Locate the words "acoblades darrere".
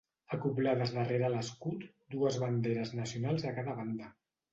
0.35-1.27